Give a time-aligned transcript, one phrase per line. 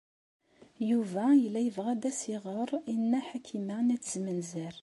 [0.89, 4.75] Yuba yella yebɣa ad as-iɣer i Nna Ḥakima n At Zmenzer.